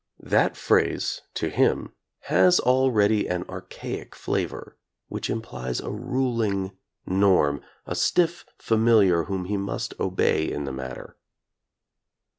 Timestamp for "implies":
5.29-5.79